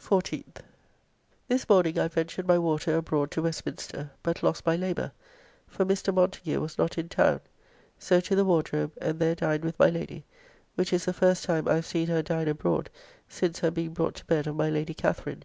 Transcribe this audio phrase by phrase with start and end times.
[0.00, 0.62] 14th.
[1.46, 5.12] This morning I ventured by water abroad to Westminster, but lost my labour,
[5.68, 6.14] for Mr.
[6.14, 7.40] Montagu was not in town.
[7.98, 10.24] So to the Wardrobe, and there dined with my Lady,
[10.76, 12.88] which is the first time I have seen her dine abroad
[13.28, 15.42] since her being brought to bed of my Lady Katherine.